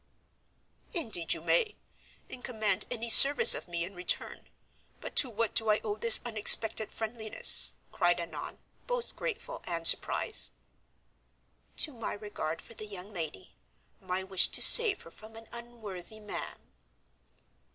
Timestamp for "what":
5.29-5.53